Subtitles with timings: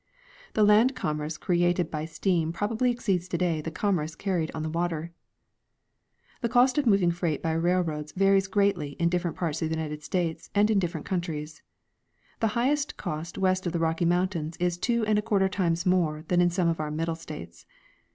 [0.55, 5.11] The land commerce created by steam probably exceeds today the commerce carried on the water.
[6.41, 10.01] The cost of moving freight by railroads varies greatly in different parts of the United
[10.01, 11.61] States and in different countries.
[12.39, 16.23] The highest cost west of the Rocky mountains is two and a quarter times more
[16.29, 17.67] than in some of our middle states.